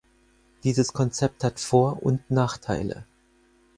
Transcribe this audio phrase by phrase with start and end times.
[0.63, 3.05] Dieses Konzept hat Vor- und Nachteile.